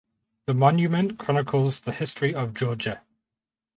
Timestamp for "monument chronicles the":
0.55-1.91